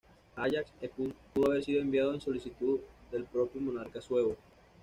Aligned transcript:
Ajax 0.35 0.67
pudo 1.31 1.51
haber 1.51 1.63
sido 1.63 1.79
enviado 1.79 2.15
en 2.15 2.21
solicitud 2.21 2.79
del 3.11 3.23
propio 3.25 3.61
monarca 3.61 4.01
suevo. 4.01 4.35